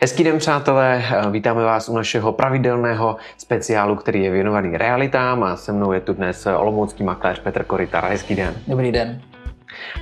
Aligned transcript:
Hezký 0.00 0.24
den, 0.24 0.38
přátelé. 0.38 1.02
Vítáme 1.30 1.64
vás 1.64 1.88
u 1.88 1.96
našeho 1.96 2.32
pravidelného 2.32 3.16
speciálu, 3.38 3.96
který 3.96 4.22
je 4.22 4.30
věnovaný 4.30 4.76
realitám 4.76 5.42
a 5.44 5.56
se 5.56 5.72
mnou 5.72 5.92
je 5.92 6.00
tu 6.00 6.12
dnes 6.12 6.46
olomoucký 6.46 7.02
makléř 7.02 7.40
Petr 7.40 7.64
Korytar. 7.64 8.04
Hezký 8.04 8.34
den. 8.34 8.54
Dobrý 8.68 8.92
den. 8.92 9.20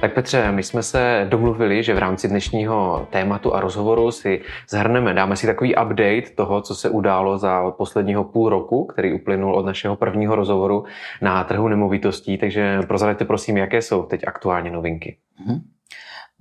Tak 0.01 0.15
Petře, 0.15 0.53
my 0.53 0.63
jsme 0.63 0.83
se 0.83 1.27
domluvili, 1.29 1.83
že 1.83 1.95
v 1.95 1.99
rámci 1.99 2.29
dnešního 2.29 3.07
tématu 3.11 3.55
a 3.55 3.61
rozhovoru 3.61 4.11
si 4.11 4.41
zhrneme, 4.69 5.15
dáme 5.15 5.37
si 5.37 5.47
takový 5.47 5.77
update 5.77 6.31
toho, 6.35 6.61
co 6.61 6.75
se 6.75 6.91
událo 6.91 7.39
za 7.39 7.71
posledního 7.71 8.25
půl 8.25 8.49
roku, 8.49 8.85
který 8.85 9.13
uplynul 9.13 9.55
od 9.55 9.67
našeho 9.67 9.97
prvního 9.97 10.37
rozhovoru 10.37 10.85
na 11.23 11.45
trhu 11.45 11.69
nemovitostí. 11.69 12.39
Takže 12.39 12.81
prozraďte 12.87 13.25
prosím, 13.25 13.57
jaké 13.57 13.83
jsou 13.83 14.03
teď 14.03 14.27
aktuálně 14.27 14.71
novinky. 14.71 15.17
Mm-hmm. 15.47 15.61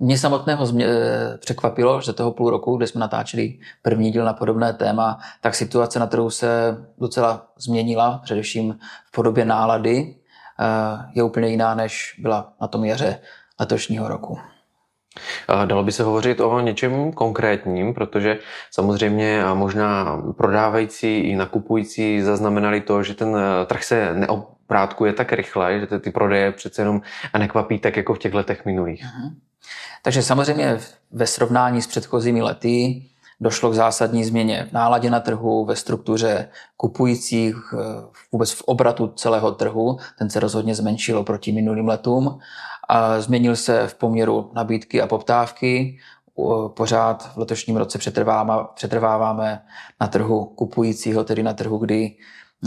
Mě 0.02 0.18
samotného 0.18 0.66
změ, 0.66 0.86
eh, 0.86 1.38
překvapilo, 1.38 2.00
že 2.00 2.12
toho 2.12 2.32
půl 2.32 2.50
roku, 2.50 2.76
kde 2.76 2.86
jsme 2.86 3.00
natáčeli 3.00 3.58
první 3.82 4.10
díl 4.10 4.24
na 4.24 4.32
podobné 4.32 4.72
téma, 4.72 5.18
tak 5.40 5.54
situace 5.54 5.98
na 5.98 6.06
trhu 6.06 6.30
se 6.30 6.76
docela 6.98 7.46
změnila, 7.58 8.20
především 8.24 8.78
v 9.06 9.12
podobě 9.12 9.44
nálady. 9.44 10.14
Eh, 10.60 11.10
je 11.14 11.22
úplně 11.22 11.48
jiná, 11.48 11.74
než 11.74 12.14
byla 12.18 12.52
na 12.60 12.68
tom 12.68 12.84
jaře 12.84 13.20
letošního 13.60 14.08
roku. 14.08 14.38
Dalo 15.64 15.82
by 15.82 15.92
se 15.92 16.02
hovořit 16.02 16.40
o 16.40 16.60
něčem 16.60 17.12
konkrétním, 17.12 17.94
protože 17.94 18.38
samozřejmě 18.70 19.42
možná 19.54 20.22
prodávající 20.36 21.18
i 21.18 21.36
nakupující 21.36 22.20
zaznamenali 22.20 22.80
to, 22.80 23.02
že 23.02 23.14
ten 23.14 23.36
eh, 23.36 23.66
trh 23.66 23.84
se 23.84 24.14
neoprátkuje 24.14 25.12
tak 25.12 25.32
rychle, 25.32 25.80
že 25.80 25.98
ty 25.98 26.10
prodeje 26.10 26.52
přece 26.52 26.82
jenom 26.82 27.02
nekvapí 27.38 27.78
tak 27.78 27.96
jako 27.96 28.14
v 28.14 28.18
těch 28.18 28.34
letech 28.34 28.64
minulých. 28.64 29.04
Uh-huh. 29.04 29.51
Takže 30.02 30.22
samozřejmě 30.22 30.80
ve 31.10 31.26
srovnání 31.26 31.82
s 31.82 31.86
předchozími 31.86 32.42
lety 32.42 33.02
došlo 33.42 33.70
k 33.70 33.74
zásadní 33.74 34.24
změně 34.24 34.66
v 34.70 34.72
náladě 34.72 35.10
na 35.10 35.20
trhu, 35.20 35.64
ve 35.64 35.76
struktuře 35.76 36.48
kupujících, 36.76 37.56
eh, 37.74 37.76
vůbec 38.32 38.52
v 38.52 38.62
obratu 38.62 39.06
celého 39.08 39.52
trhu. 39.52 39.98
Ten 40.18 40.30
se 40.30 40.40
rozhodně 40.40 40.74
zmenšil 40.74 41.22
proti 41.22 41.52
minulým 41.52 41.88
letům. 41.88 42.38
A 42.88 43.20
změnil 43.20 43.56
se 43.56 43.88
v 43.88 43.94
poměru 43.94 44.50
nabídky 44.54 45.02
a 45.02 45.06
poptávky. 45.06 45.98
Pořád 46.68 47.32
v 47.34 47.36
letošním 47.36 47.76
roce 47.76 47.98
přetrváváme, 47.98 48.68
přetrváváme 48.74 49.62
na 50.00 50.06
trhu 50.06 50.44
kupujícího, 50.44 51.24
tedy 51.24 51.42
na 51.42 51.52
trhu, 51.52 51.78
kdy 51.78 52.16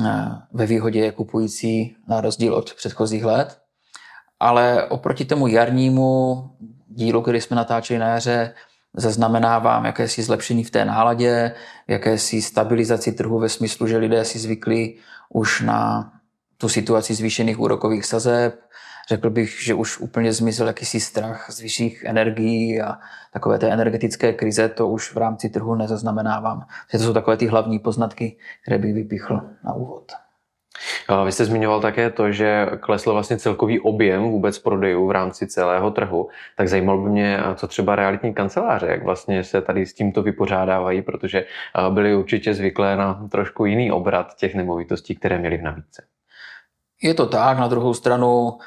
eh, 0.06 0.26
ve 0.54 0.66
výhodě 0.66 1.00
je 1.00 1.12
kupující 1.12 1.96
na 2.08 2.22
rozdíl 2.22 2.54
od 2.54 2.74
předchozích 2.74 3.26
let. 3.26 3.60
Ale 4.40 4.84
oproti 4.84 5.26
tomu 5.26 5.48
jarnímu 5.48 6.44
dílu, 6.88 7.22
který 7.22 7.42
jsme 7.42 7.56
natáčeli 7.56 8.00
na 8.00 8.08
jaře, 8.08 8.54
zaznamenávám 8.94 9.86
jakési 9.86 10.24
zlepšení 10.24 10.64
v 10.64 10.72
té 10.72 10.86
náladě, 10.86 11.52
jakési 11.88 12.42
stabilizaci 12.42 13.12
trhu 13.12 13.40
ve 13.40 13.50
smyslu, 13.50 13.88
že 13.88 13.98
lidé 13.98 14.26
si 14.26 14.40
zvykli 14.40 14.96
už 15.30 15.62
na 15.62 16.12
tu 16.58 16.70
situaci 16.70 17.14
zvýšených 17.14 17.60
úrokových 17.60 18.06
sazeb. 18.06 18.60
Řekl 19.10 19.30
bych, 19.30 19.64
že 19.64 19.74
už 19.74 20.00
úplně 20.00 20.34
zmizel 20.34 20.68
jakýsi 20.68 21.00
strach 21.00 21.52
z 21.52 21.60
vyšších 21.60 22.04
energií 22.04 22.82
a 22.82 22.98
takové 23.34 23.60
té 23.60 23.70
energetické 23.70 24.34
krize, 24.34 24.70
to 24.70 24.88
už 24.88 25.14
v 25.14 25.18
rámci 25.18 25.50
trhu 25.50 25.76
nezaznamenávám. 25.76 26.66
To 26.92 26.98
jsou 26.98 27.14
takové 27.14 27.38
ty 27.38 27.48
hlavní 27.48 27.80
poznatky, 27.80 28.38
které 28.62 28.78
bych 28.78 28.94
vypichl 28.94 29.42
na 29.64 29.74
úvod. 29.74 30.12
Vy 31.26 31.32
jste 31.32 31.46
zmiňoval 31.46 31.82
také 31.82 32.10
to, 32.10 32.32
že 32.32 32.68
klesl 32.80 33.14
vlastně 33.14 33.38
celkový 33.38 33.80
objem 33.80 34.24
vůbec 34.24 34.60
prodejů 34.60 35.08
v 35.08 35.12
rámci 35.12 35.48
celého 35.48 35.92
trhu. 35.92 36.30
Tak 36.58 36.68
zajímalo 36.70 37.02
by 37.02 37.10
mě, 37.10 37.40
co 37.56 37.68
třeba 37.68 37.96
realitní 37.96 38.34
kanceláře, 38.34 38.88
jak 38.88 39.04
vlastně 39.04 39.44
se 39.44 39.62
tady 39.62 39.86
s 39.86 39.94
tímto 39.94 40.24
vypořádávají, 40.24 41.02
protože 41.02 41.46
byly 41.90 42.16
určitě 42.16 42.54
zvyklé 42.54 42.96
na 42.96 43.28
trošku 43.32 43.66
jiný 43.66 43.92
obrat 43.92 44.36
těch 44.36 44.56
nemovitostí, 44.56 45.16
které 45.16 45.38
měly 45.38 45.58
v 45.58 45.62
nabídce. 45.62 46.04
Je 47.02 47.14
to 47.14 47.26
tak, 47.26 47.58
na 47.58 47.68
druhou 47.68 47.94
stranu 47.94 48.58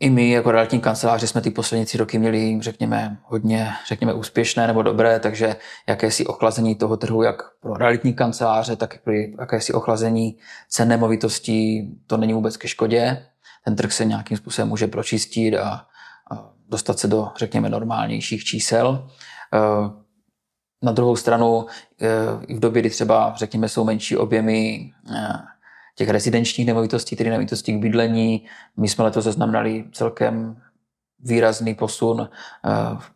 i 0.00 0.10
my 0.10 0.30
jako 0.30 0.50
realitní 0.50 0.80
kanceláři 0.80 1.26
jsme 1.26 1.40
ty 1.40 1.50
poslední 1.50 1.86
tři 1.86 1.98
roky 1.98 2.18
měli, 2.18 2.58
řekněme, 2.60 3.18
hodně, 3.22 3.72
řekněme, 3.88 4.14
úspěšné 4.14 4.66
nebo 4.66 4.82
dobré, 4.82 5.20
takže 5.20 5.56
jakési 5.88 6.26
ochlazení 6.26 6.74
toho 6.74 6.96
trhu, 6.96 7.22
jak 7.22 7.42
pro 7.60 7.74
realitní 7.74 8.14
kanceláře, 8.14 8.76
tak 8.76 8.98
i 9.12 9.34
jakési 9.40 9.72
ochlazení 9.72 10.38
cen 10.68 10.88
nemovitostí, 10.88 11.90
to 12.06 12.16
není 12.16 12.32
vůbec 12.32 12.56
ke 12.56 12.68
škodě. 12.68 13.26
Ten 13.64 13.76
trh 13.76 13.92
se 13.92 14.04
nějakým 14.04 14.36
způsobem 14.36 14.68
může 14.68 14.86
pročistit 14.86 15.56
a, 15.56 15.86
a 16.30 16.50
dostat 16.68 16.98
se 16.98 17.08
do, 17.08 17.28
řekněme, 17.36 17.68
normálnějších 17.68 18.44
čísel. 18.44 19.08
E, 19.54 19.58
na 20.82 20.92
druhou 20.92 21.16
stranu, 21.16 21.66
e, 22.00 22.06
i 22.46 22.54
v 22.54 22.60
době, 22.60 22.82
kdy 22.82 22.90
třeba, 22.90 23.34
řekněme, 23.36 23.68
jsou 23.68 23.84
menší 23.84 24.16
objemy 24.16 24.90
e, 25.14 25.28
těch 25.96 26.08
rezidenčních 26.08 26.66
nemovitostí, 26.66 27.16
tedy 27.16 27.30
nemovitostí 27.30 27.72
k 27.72 27.80
bydlení. 27.80 28.46
My 28.76 28.88
jsme 28.88 29.04
letos 29.04 29.24
zaznamenali 29.24 29.84
celkem 29.92 30.56
výrazný 31.20 31.74
posun 31.74 32.28
eh, 32.28 32.70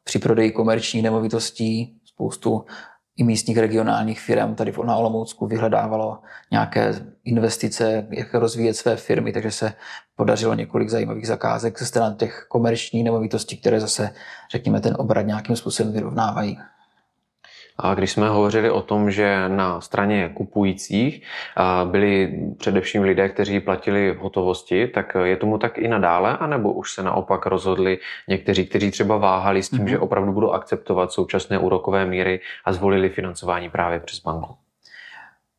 při 0.05 0.19
prodeji 0.19 0.51
komerčních 0.51 1.03
nemovitostí. 1.03 1.97
Spoustu 2.05 2.65
i 3.17 3.25
místních 3.25 3.59
regionálních 3.59 4.21
firm 4.21 4.55
tady 4.55 4.73
na 4.85 4.97
Olomoucku 4.97 5.47
vyhledávalo 5.47 6.19
nějaké 6.51 6.95
investice, 7.25 8.07
jak 8.11 8.35
rozvíjet 8.35 8.75
své 8.75 8.97
firmy, 8.97 9.33
takže 9.33 9.51
se 9.51 9.73
podařilo 10.17 10.55
několik 10.55 10.89
zajímavých 10.89 11.27
zakázek 11.27 11.79
ze 11.79 11.87
strany 11.87 12.17
těch 12.17 12.47
komerčních 12.49 13.05
nemovitostí, 13.05 13.57
které 13.57 13.81
zase, 13.81 14.11
řekněme, 14.51 14.81
ten 14.81 14.97
obrat 14.99 15.27
nějakým 15.27 15.57
způsobem 15.57 15.93
vyrovnávají. 15.93 16.59
A 17.83 17.95
když 17.95 18.11
jsme 18.11 18.29
hovořili 18.29 18.71
o 18.71 18.83
tom, 18.83 19.11
že 19.11 19.49
na 19.49 19.81
straně 19.81 20.31
kupujících 20.35 21.23
byli 21.85 22.39
především 22.59 23.03
lidé, 23.03 23.29
kteří 23.29 23.61
platili 23.61 24.13
v 24.13 24.19
hotovosti, 24.19 24.89
tak 24.89 25.17
je 25.25 25.37
tomu 25.37 25.59
tak 25.59 25.79
i 25.79 25.89
nadále, 25.89 26.37
anebo 26.37 26.73
už 26.73 26.95
se 26.95 27.03
naopak 27.03 27.47
rozhodli 27.47 27.99
někteří, 28.29 28.67
kteří 28.67 28.91
třeba 28.91 29.17
váhali 29.17 29.63
s 29.63 29.71
tím, 29.71 29.79
mm-hmm. 29.79 29.91
že 29.91 29.99
opravdu 29.99 30.33
budou 30.33 30.51
akceptovat 30.51 31.13
současné 31.13 31.59
úrokové 31.59 32.07
míry 32.07 32.41
a 32.65 32.73
zvolili 32.73 33.09
financování 33.09 33.71
právě 33.71 34.01
přes 34.01 34.21
banku? 34.21 34.55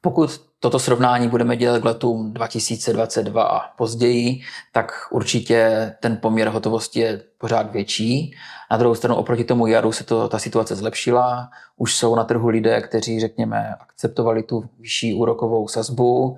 Pokud 0.02 0.51
toto 0.62 0.80
srovnání 0.80 1.28
budeme 1.28 1.58
dělat 1.58 1.82
k 1.82 1.86
letům 1.86 2.34
2022 2.34 3.44
a 3.44 3.68
později, 3.78 4.42
tak 4.72 4.92
určitě 5.12 5.92
ten 6.00 6.18
poměr 6.18 6.48
hotovosti 6.48 7.00
je 7.00 7.22
pořád 7.38 7.72
větší. 7.72 8.36
Na 8.72 8.78
druhou 8.78 8.96
stranu 8.96 9.16
oproti 9.16 9.44
tomu 9.44 9.68
jaru 9.68 9.92
se 9.92 10.04
to, 10.04 10.28
ta 10.28 10.40
situace 10.40 10.76
zlepšila. 10.76 11.50
Už 11.78 11.96
jsou 11.96 12.16
na 12.16 12.24
trhu 12.24 12.50
lidé, 12.50 12.82
kteří, 12.82 13.20
řekněme, 13.20 13.76
akceptovali 13.80 14.44
tu 14.44 14.70
vyšší 14.80 15.14
úrokovou 15.14 15.68
sazbu, 15.68 16.38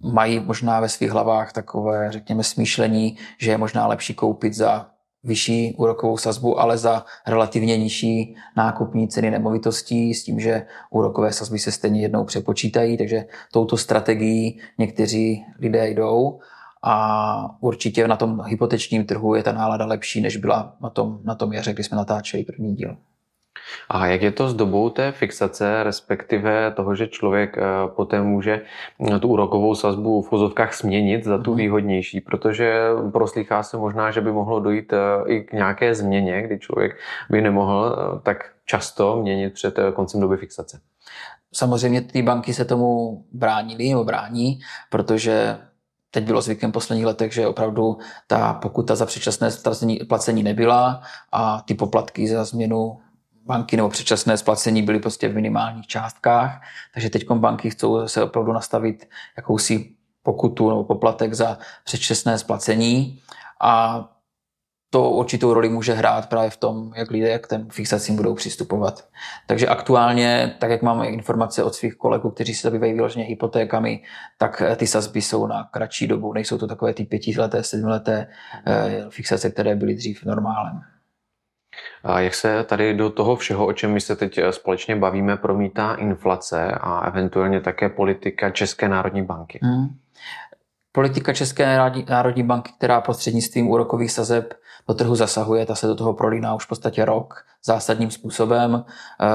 mají 0.00 0.40
možná 0.40 0.80
ve 0.80 0.88
svých 0.88 1.10
hlavách 1.10 1.52
takové, 1.52 2.12
řekněme, 2.12 2.44
smýšlení, 2.44 3.16
že 3.38 3.50
je 3.50 3.58
možná 3.58 3.86
lepší 3.86 4.14
koupit 4.14 4.54
za 4.54 4.90
vyšší 5.26 5.74
úrokovou 5.78 6.16
sazbu, 6.16 6.60
ale 6.60 6.78
za 6.78 7.04
relativně 7.26 7.76
nižší 7.76 8.36
nákupní 8.56 9.08
ceny 9.08 9.30
nemovitostí 9.30 10.14
s 10.14 10.24
tím, 10.24 10.40
že 10.40 10.66
úrokové 10.90 11.32
sazby 11.32 11.58
se 11.58 11.72
stejně 11.72 12.00
jednou 12.00 12.24
přepočítají, 12.24 12.96
takže 12.96 13.24
touto 13.52 13.76
strategií 13.76 14.60
někteří 14.78 15.44
lidé 15.58 15.90
jdou 15.90 16.38
a 16.82 17.56
určitě 17.60 18.08
na 18.08 18.16
tom 18.16 18.40
hypotečním 18.46 19.04
trhu 19.04 19.34
je 19.34 19.42
ta 19.42 19.52
nálada 19.52 19.86
lepší, 19.86 20.20
než 20.20 20.36
byla 20.36 20.76
na 20.80 20.90
tom, 20.90 21.18
na 21.24 21.34
tom 21.34 21.52
jaře, 21.52 21.72
kdy 21.72 21.84
jsme 21.84 21.96
natáčeli 21.96 22.44
první 22.44 22.74
díl. 22.74 22.96
A 23.88 24.06
jak 24.06 24.22
je 24.22 24.32
to 24.32 24.48
s 24.48 24.54
dobou 24.54 24.90
té 24.90 25.12
fixace, 25.12 25.82
respektive 25.82 26.70
toho, 26.70 26.94
že 26.94 27.06
člověk 27.06 27.58
eh, 27.58 27.62
poté 27.96 28.22
může 28.22 28.62
eh, 29.14 29.18
tu 29.18 29.28
úrokovou 29.28 29.74
sazbu 29.74 30.22
v 30.22 30.28
fozovkách 30.28 30.74
směnit 30.74 31.24
za 31.24 31.38
tu 31.38 31.50
mhm. 31.50 31.58
výhodnější, 31.58 32.20
protože 32.20 32.80
proslýchá 33.12 33.62
se 33.62 33.76
možná, 33.76 34.10
že 34.10 34.20
by 34.20 34.32
mohlo 34.32 34.60
dojít 34.60 34.92
eh, 34.92 34.96
i 35.26 35.40
k 35.40 35.52
nějaké 35.52 35.94
změně, 35.94 36.42
kdy 36.42 36.58
člověk 36.58 36.96
by 37.30 37.40
nemohl 37.40 37.96
tak 38.22 38.44
často 38.64 39.16
měnit 39.22 39.52
před 39.52 39.78
koncem 39.94 40.20
doby 40.20 40.36
fixace. 40.36 40.80
Samozřejmě 41.54 42.00
ty 42.00 42.22
banky 42.22 42.54
se 42.54 42.64
tomu 42.64 43.24
bránily 43.32 43.88
nebo 43.88 44.04
brání, 44.04 44.58
protože 44.90 45.58
teď 46.10 46.24
bylo 46.24 46.40
zvykem 46.40 46.70
v 46.70 46.72
posledních 46.72 47.06
letech, 47.06 47.32
že 47.32 47.46
opravdu 47.46 47.98
ta 48.26 48.54
pokuta 48.54 48.94
za 48.94 49.06
předčasné 49.06 49.50
placení 50.08 50.42
nebyla 50.42 51.00
a 51.32 51.62
ty 51.66 51.74
poplatky 51.74 52.28
za 52.28 52.44
změnu 52.44 52.98
banky 53.46 53.76
nebo 53.76 53.88
předčasné 53.88 54.36
splacení 54.36 54.82
byly 54.82 54.98
prostě 54.98 55.28
v 55.28 55.34
minimálních 55.34 55.86
částkách, 55.86 56.60
takže 56.94 57.10
teď 57.10 57.30
banky 57.30 57.70
chcou 57.70 58.08
se 58.08 58.22
opravdu 58.22 58.52
nastavit 58.52 59.08
jakousi 59.36 59.90
pokutu 60.22 60.68
nebo 60.68 60.84
poplatek 60.84 61.34
za 61.34 61.58
předčasné 61.84 62.38
splacení 62.38 63.20
a 63.60 64.04
to 64.90 65.10
určitou 65.10 65.54
roli 65.54 65.68
může 65.68 65.92
hrát 65.92 66.28
právě 66.28 66.50
v 66.50 66.56
tom, 66.56 66.92
jak 66.96 67.10
lidé 67.10 67.38
k 67.38 67.48
těm 67.48 67.70
fixacím 67.70 68.16
budou 68.16 68.34
přistupovat. 68.34 69.08
Takže 69.46 69.66
aktuálně, 69.66 70.56
tak 70.58 70.70
jak 70.70 70.82
máme 70.82 71.06
informace 71.06 71.64
od 71.64 71.74
svých 71.74 71.94
kolegů, 71.94 72.30
kteří 72.30 72.54
se 72.54 72.68
zabývají 72.68 72.92
vyloženě 72.92 73.24
hypotékami, 73.24 74.02
tak 74.38 74.62
ty 74.76 74.86
sazby 74.86 75.22
jsou 75.22 75.46
na 75.46 75.64
kratší 75.64 76.06
dobu, 76.06 76.32
nejsou 76.32 76.58
to 76.58 76.66
takové 76.66 76.94
ty 76.94 77.04
pětileté, 77.04 77.62
sedmileté 77.62 78.26
eh, 78.66 79.04
fixace, 79.08 79.50
které 79.50 79.76
byly 79.76 79.94
dřív 79.94 80.24
normálem. 80.24 80.80
A 82.04 82.20
jak 82.20 82.34
se 82.34 82.64
tady 82.64 82.94
do 82.94 83.10
toho 83.10 83.36
všeho, 83.36 83.66
o 83.66 83.72
čem 83.72 83.92
my 83.92 84.00
se 84.00 84.16
teď 84.16 84.40
společně 84.50 84.96
bavíme, 84.96 85.36
promítá 85.36 85.94
inflace 85.94 86.72
a 86.80 87.00
eventuálně 87.00 87.60
také 87.60 87.88
politika 87.88 88.50
České 88.50 88.88
národní 88.88 89.22
banky? 89.22 89.58
Hmm. 89.62 89.88
Politika 90.92 91.32
České 91.32 91.78
národní 92.08 92.42
banky, 92.42 92.72
která 92.76 93.00
prostřednictvím 93.00 93.68
úrokových 93.68 94.12
sazeb 94.12 94.54
do 94.88 94.94
trhu 94.94 95.14
zasahuje, 95.14 95.66
ta 95.66 95.74
se 95.74 95.86
do 95.86 95.94
toho 95.94 96.14
prolíná 96.14 96.54
už 96.54 96.64
v 96.64 96.68
podstatě 96.68 97.04
rok 97.04 97.34
zásadním 97.64 98.10
způsobem. 98.10 98.84
Eh, 99.20 99.26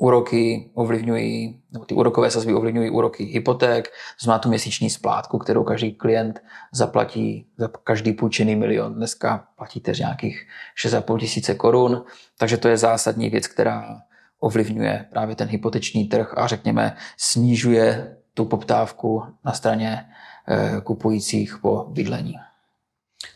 úroky 0.00 0.70
ovlivňují, 0.74 1.60
nebo 1.72 1.84
ty 1.84 1.94
úrokové 1.94 2.30
sazby 2.30 2.54
ovlivňují 2.54 2.90
úroky 2.90 3.24
hypoték, 3.24 3.88
to 3.88 4.24
znamená 4.24 4.38
tu 4.38 4.48
měsíční 4.48 4.90
splátku, 4.90 5.38
kterou 5.38 5.64
každý 5.64 5.92
klient 5.92 6.42
zaplatí 6.72 7.46
za 7.56 7.68
každý 7.68 8.12
půjčený 8.12 8.56
milion. 8.56 8.94
Dneska 8.94 9.44
platíte 9.56 9.92
nějakých 9.98 10.46
6,5 10.84 11.18
tisíce 11.18 11.54
korun, 11.54 12.04
takže 12.38 12.56
to 12.56 12.68
je 12.68 12.76
zásadní 12.76 13.30
věc, 13.30 13.46
která 13.46 14.00
ovlivňuje 14.38 15.06
právě 15.10 15.36
ten 15.36 15.48
hypoteční 15.48 16.04
trh 16.04 16.34
a 16.36 16.46
řekněme 16.46 16.96
snižuje 17.16 18.16
tu 18.34 18.44
poptávku 18.44 19.22
na 19.44 19.52
straně 19.52 20.06
eh, 20.48 20.80
kupujících 20.80 21.58
po 21.62 21.86
bydlení. 21.88 22.34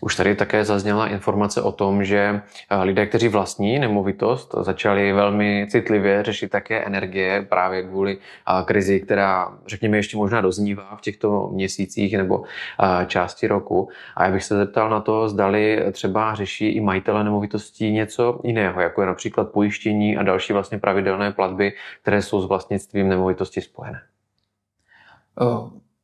Už 0.01 0.17
tady 0.17 0.37
také 0.37 0.65
zazněla 0.65 1.09
informace 1.09 1.63
o 1.63 1.73
tom, 1.73 2.05
že 2.05 2.43
eh, 2.71 2.83
lidé, 2.83 3.07
kteří 3.07 3.29
vlastní 3.29 3.79
nemovitost, 3.79 4.55
začali 4.61 5.13
velmi 5.13 5.67
citlivě 5.71 6.23
řešit 6.23 6.49
také 6.49 6.85
energie 6.85 7.47
právě 7.49 7.83
kvůli 7.83 8.19
eh, 8.19 8.65
krizi, 8.65 9.01
která, 9.01 9.59
řekněme, 9.67 9.97
ještě 9.97 10.17
možná 10.17 10.41
doznívá 10.41 10.97
v 10.97 11.01
těchto 11.01 11.49
měsících 11.53 12.17
nebo 12.17 12.43
eh, 12.45 13.07
části 13.07 13.47
roku. 13.47 13.89
A 14.17 14.25
já 14.25 14.33
bych 14.33 14.45
se 14.45 14.57
zeptal 14.57 14.91
na 14.91 15.01
to, 15.01 15.29
zdali 15.29 15.85
třeba 15.93 16.35
řeší 16.35 16.69
i 16.69 16.81
majitele 16.81 17.25
nemovitostí 17.25 17.93
něco 17.93 18.41
jiného, 18.45 18.81
jako 18.81 19.01
je 19.01 19.07
například 19.07 19.51
pojištění 19.51 20.17
a 20.17 20.23
další 20.23 20.53
vlastně 20.53 20.79
pravidelné 20.79 21.33
platby, 21.33 21.73
které 22.03 22.23
jsou 22.23 22.41
s 22.41 22.47
vlastnictvím 22.47 23.09
nemovitosti 23.09 23.61
spojené. 23.61 24.03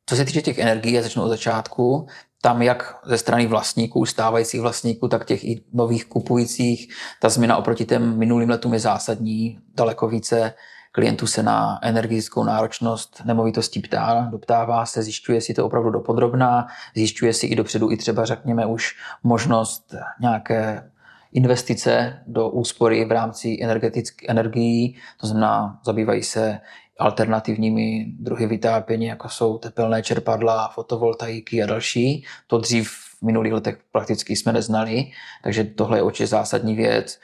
Co 0.05 0.15
se 0.15 0.25
týče 0.25 0.41
těch 0.41 0.57
energií, 0.57 0.93
já 0.93 1.01
začnu 1.01 1.23
od 1.23 1.29
začátku, 1.29 2.07
tam 2.41 2.61
jak 2.61 2.99
ze 3.05 3.17
strany 3.17 3.47
vlastníků, 3.47 4.05
stávajících 4.05 4.61
vlastníků, 4.61 5.07
tak 5.07 5.25
těch 5.25 5.43
i 5.43 5.63
nových 5.73 6.05
kupujících, 6.05 6.93
ta 7.19 7.29
změna 7.29 7.57
oproti 7.57 7.85
těm 7.85 8.17
minulým 8.17 8.49
letům 8.49 8.73
je 8.73 8.79
zásadní. 8.79 9.59
Daleko 9.75 10.07
více 10.07 10.53
klientů 10.91 11.27
se 11.27 11.43
na 11.43 11.79
energetickou 11.81 12.43
náročnost 12.43 13.21
nemovitostí 13.25 13.79
ptá, 13.79 14.27
doptává 14.31 14.85
se, 14.85 15.03
zjišťuje 15.03 15.41
si 15.41 15.53
to 15.53 15.65
opravdu 15.65 15.89
dopodrobná, 15.89 16.67
zjišťuje 16.95 17.33
si 17.33 17.47
i 17.47 17.55
dopředu 17.55 17.91
i 17.91 17.97
třeba, 17.97 18.25
řekněme, 18.25 18.65
už 18.65 18.95
možnost 19.23 19.95
nějaké 20.21 20.91
investice 21.33 22.23
do 22.27 22.49
úspory 22.49 23.05
v 23.05 23.11
rámci 23.11 23.57
energetických 23.61 24.29
energií, 24.29 24.97
to 25.21 25.27
znamená, 25.27 25.79
zabývají 25.85 26.23
se 26.23 26.59
alternativními 27.01 28.05
druhy 28.19 28.47
vytápění, 28.47 29.05
jako 29.05 29.29
jsou 29.29 29.57
tepelné 29.57 30.03
čerpadla, 30.03 30.67
fotovoltaiky 30.67 31.63
a 31.63 31.65
další. 31.65 32.25
To 32.47 32.57
dřív 32.57 32.91
v 32.91 33.21
minulých 33.21 33.53
letech 33.53 33.77
prakticky 33.91 34.35
jsme 34.35 34.53
neznali, 34.53 35.11
takže 35.43 35.63
tohle 35.63 35.97
je 35.97 36.01
určitě 36.01 36.27
zásadní 36.27 36.75
věc. 36.75 37.19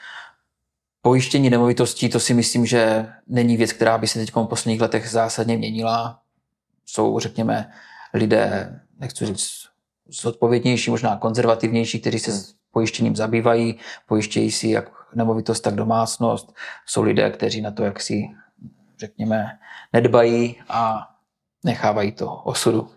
Pojištění 1.01 1.49
nemovitostí, 1.49 2.09
to 2.09 2.19
si 2.19 2.33
myslím, 2.33 2.65
že 2.65 3.07
není 3.27 3.57
věc, 3.57 3.73
která 3.73 3.97
by 3.97 4.07
se 4.07 4.19
teď 4.19 4.33
v 4.35 4.45
posledních 4.45 4.81
letech 4.81 5.09
zásadně 5.09 5.57
měnila. 5.57 6.19
Jsou, 6.85 7.19
řekněme, 7.19 7.71
lidé, 8.13 8.79
nechci 8.99 9.25
říct, 9.25 9.67
zodpovědnější, 10.09 10.91
možná 10.91 11.15
konzervativnější, 11.17 11.99
kteří 11.99 12.19
se 12.19 12.31
s 12.31 12.55
pojištěním 12.71 13.15
zabývají, 13.15 13.79
pojištějí 14.07 14.51
si 14.51 14.69
jak 14.69 14.89
nemovitost, 15.15 15.59
tak 15.59 15.75
domácnost. 15.75 16.53
Jsou 16.85 17.01
lidé, 17.01 17.29
kteří 17.29 17.61
na 17.61 17.71
to 17.71 17.83
jaksi 17.83 18.23
řekněme, 18.99 19.59
nedbají 19.93 20.61
a 20.69 21.09
nechávají 21.65 22.11
to 22.11 22.35
osudu. 22.35 22.96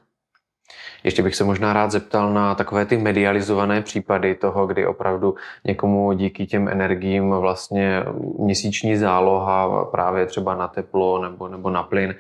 Ještě 1.05 1.23
bych 1.23 1.37
se 1.37 1.45
možná 1.45 1.73
rád 1.73 1.91
zeptal 1.91 2.33
na 2.33 2.55
takové 2.55 2.87
ty 2.87 2.97
medializované 2.97 3.83
případy 3.83 4.35
toho, 4.35 4.67
kdy 4.67 4.87
opravdu 4.87 5.35
někomu 5.65 6.13
díky 6.13 6.47
těm 6.47 6.69
energiím 6.69 7.31
vlastně 7.31 8.05
měsíční 8.39 8.97
záloha 8.97 9.85
právě 9.85 10.27
třeba 10.27 10.55
na 10.55 10.69
teplo 10.69 11.23
nebo, 11.23 11.49
nebo 11.49 11.71
na 11.71 11.83
plyn 11.83 12.15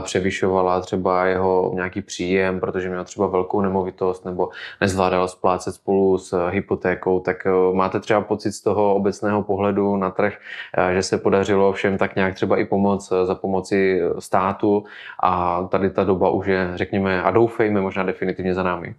převyšovala 0.00 0.80
třeba 0.80 1.26
jeho 1.26 1.72
nějaký 1.74 2.02
příjem, 2.02 2.60
protože 2.60 2.88
měl 2.88 3.04
třeba 3.04 3.26
velkou 3.26 3.60
nemovitost 3.60 4.24
nebo 4.24 4.48
nezvládal 4.80 5.28
splácet 5.28 5.74
spolu 5.74 6.18
s 6.18 6.48
hypotékou, 6.50 7.20
tak 7.20 7.46
e, 7.46 7.50
máte 7.72 8.00
třeba 8.00 8.20
pocit 8.20 8.52
z 8.52 8.62
toho 8.62 8.94
obecného 8.94 9.42
pohledu 9.42 9.96
na 9.96 10.10
trh, 10.10 10.34
e, 10.78 10.94
že 10.94 11.02
se 11.02 11.18
podařilo 11.18 11.72
všem 11.72 11.98
tak 11.98 12.16
nějak 12.16 12.34
třeba 12.34 12.56
i 12.56 12.64
pomoc 12.64 13.12
za 13.24 13.34
pomoci 13.34 14.00
státu? 14.18 14.84
A 15.22 15.62
tady 15.70 15.90
ta 15.90 16.04
doba 16.04 16.30
už 16.30 16.46
je, 16.46 16.70
řekněme, 16.74 17.22
a 17.22 17.30
doufejme 17.30 17.80
možná 17.84 18.02
definitivně 18.02 18.54
za 18.54 18.62
námi. 18.62 18.94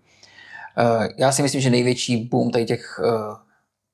Eh, 0.77 1.09
já 1.17 1.31
si 1.31 1.41
myslím, 1.41 1.61
že 1.61 1.69
největší 1.69 2.27
boom 2.31 2.51
tady 2.51 2.65
těch 2.65 2.99
eh, 3.03 3.09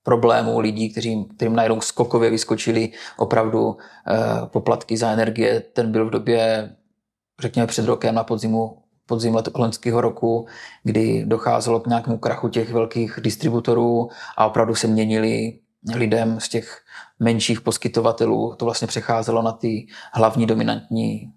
problémů 0.04 0.60
lidí, 0.60 0.90
kteří, 0.90 1.26
kterým 1.36 1.56
najednou 1.56 1.82
skokově 1.82 2.30
vyskočili 2.30 2.92
opravdu 3.18 3.78
eh, 4.08 4.16
poplatky 4.46 4.98
za 4.98 5.12
energie, 5.12 5.60
ten 5.60 5.92
byl 5.92 6.06
v 6.06 6.10
době, 6.10 6.70
řekněme 7.40 7.68
před 7.68 7.86
rokem 7.86 8.16
na 8.16 8.24
podzimu 8.24 8.78
podzim 9.06 9.38
loňského 9.56 10.02
roku, 10.02 10.48
kdy 10.84 11.26
docházelo 11.26 11.80
k 11.80 11.88
nějakému 11.88 12.18
krachu 12.18 12.50
těch 12.50 12.72
velkých 12.72 13.20
distributorů 13.24 14.10
a 14.38 14.46
opravdu 14.46 14.76
se 14.76 14.88
měnili 14.88 15.60
lidem 15.96 16.40
z 16.40 16.50
těch 16.50 16.82
menších 17.20 17.62
poskytovatelů. 17.62 18.56
To 18.56 18.66
vlastně 18.66 18.88
přecházelo 18.88 19.42
na 19.42 19.52
ty 19.52 19.88
hlavní 20.14 20.46
dominantní 20.46 21.34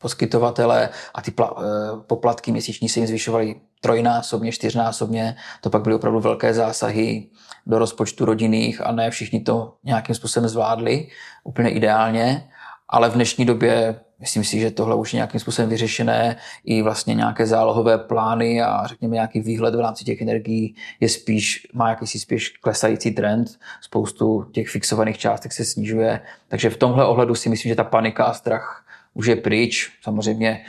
poskytovatele 0.00 0.88
a 1.14 1.22
ty 1.22 1.30
pla, 1.30 1.56
eh, 1.58 1.64
poplatky 2.06 2.52
měsíční 2.52 2.88
se 2.88 3.00
jim 3.00 3.06
zvyšovaly 3.06 3.54
trojnásobně, 3.80 4.52
čtyřnásobně. 4.52 5.36
To 5.60 5.70
pak 5.70 5.82
byly 5.82 5.94
opravdu 5.94 6.20
velké 6.20 6.54
zásahy 6.54 7.26
do 7.66 7.78
rozpočtu 7.78 8.24
rodinných 8.24 8.86
a 8.86 8.92
ne 8.92 9.10
všichni 9.10 9.40
to 9.40 9.74
nějakým 9.84 10.14
způsobem 10.14 10.48
zvládli 10.48 11.08
úplně 11.44 11.70
ideálně. 11.70 12.48
Ale 12.88 13.10
v 13.10 13.14
dnešní 13.14 13.44
době 13.44 14.00
myslím 14.20 14.44
si, 14.44 14.60
že 14.60 14.70
tohle 14.70 14.96
už 14.96 15.14
je 15.14 15.16
nějakým 15.16 15.40
způsobem 15.40 15.68
vyřešené. 15.68 16.36
I 16.64 16.82
vlastně 16.82 17.14
nějaké 17.14 17.46
zálohové 17.46 17.98
plány 17.98 18.62
a 18.62 18.86
řekněme 18.86 19.14
nějaký 19.14 19.40
výhled 19.40 19.74
v 19.74 19.80
rámci 19.80 20.04
těch 20.04 20.22
energií 20.22 20.74
je 21.00 21.08
spíš, 21.08 21.66
má 21.72 21.88
jakýsi 21.88 22.18
spíš 22.18 22.48
klesající 22.48 23.10
trend. 23.10 23.48
Spoustu 23.80 24.44
těch 24.52 24.68
fixovaných 24.68 25.18
částek 25.18 25.52
se 25.52 25.64
snižuje. 25.64 26.20
Takže 26.48 26.70
v 26.70 26.76
tomhle 26.76 27.06
ohledu 27.06 27.34
si 27.34 27.48
myslím, 27.48 27.68
že 27.68 27.76
ta 27.76 27.84
panika 27.84 28.24
a 28.24 28.32
strach 28.32 28.84
už 29.14 29.26
je 29.26 29.36
pryč. 29.36 29.92
Samozřejmě 30.02 30.64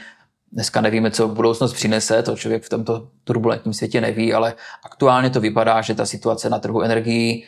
dneska 0.52 0.82
nevíme, 0.82 1.12
co 1.12 1.28
budoucnost 1.28 1.74
přinese, 1.74 2.24
to 2.24 2.36
člověk 2.36 2.64
v 2.64 2.70
tomto 2.70 3.10
turbulentním 3.24 3.74
světě 3.74 4.02
neví, 4.02 4.34
ale 4.34 4.54
aktuálně 4.84 5.30
to 5.30 5.42
vypadá, 5.42 5.82
že 5.82 5.96
ta 5.96 6.06
situace 6.06 6.50
na 6.50 6.60
trhu 6.60 6.82
energií 6.82 7.46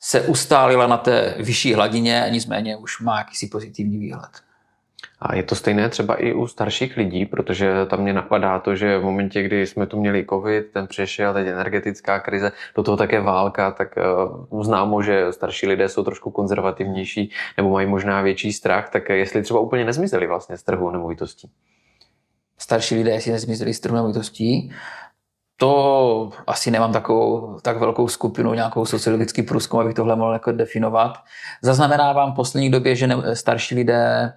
se 0.00 0.20
ustálila 0.20 0.86
na 0.86 0.96
té 0.96 1.34
vyšší 1.38 1.74
hladině, 1.74 2.26
nicméně 2.30 2.76
už 2.76 3.00
má 3.00 3.18
jakýsi 3.18 3.46
pozitivní 3.46 3.98
výhled. 3.98 4.30
A 5.24 5.34
je 5.34 5.42
to 5.42 5.54
stejné 5.54 5.88
třeba 5.88 6.14
i 6.14 6.32
u 6.32 6.46
starších 6.46 6.96
lidí, 6.96 7.26
protože 7.26 7.86
tam 7.86 8.00
mě 8.00 8.12
napadá 8.12 8.58
to, 8.58 8.76
že 8.76 8.98
v 8.98 9.04
momentě, 9.04 9.42
kdy 9.42 9.66
jsme 9.66 9.86
tu 9.86 10.00
měli 10.00 10.26
covid, 10.30 10.66
ten 10.72 10.86
přešel, 10.86 11.34
teď 11.34 11.46
energetická 11.46 12.20
krize, 12.20 12.52
do 12.76 12.82
toho 12.82 12.96
také 12.96 13.20
válka, 13.20 13.70
tak 13.70 13.94
uh, 14.50 14.62
známo, 14.62 15.02
že 15.02 15.32
starší 15.32 15.66
lidé 15.66 15.88
jsou 15.88 16.02
trošku 16.04 16.30
konzervativnější 16.30 17.30
nebo 17.56 17.70
mají 17.70 17.86
možná 17.86 18.22
větší 18.22 18.52
strach, 18.52 18.90
tak 18.90 19.08
jestli 19.08 19.42
třeba 19.42 19.60
úplně 19.60 19.84
nezmizeli 19.84 20.26
vlastně 20.26 20.56
z 20.56 20.62
trhu 20.62 20.90
nemovitostí. 20.90 21.50
Starší 22.58 22.94
lidé 22.94 23.20
si 23.20 23.32
nezmizeli 23.32 23.74
z 23.74 23.80
trhu 23.80 23.96
nemovitostí, 23.96 24.72
to 25.56 26.30
asi 26.46 26.70
nemám 26.70 26.92
takovou 26.92 27.58
tak 27.62 27.78
velkou 27.78 28.08
skupinu, 28.08 28.54
nějakou 28.54 28.84
sociologický 28.84 29.42
průzkum, 29.42 29.80
abych 29.80 29.94
tohle 29.94 30.16
mohl 30.16 30.32
jako 30.32 30.52
definovat. 30.52 31.18
Zaznamenávám 31.62 32.32
v 32.32 32.36
poslední 32.36 32.70
době, 32.70 32.96
že 32.96 33.06
ne, 33.06 33.36
starší 33.36 33.74
lidé 33.74 34.32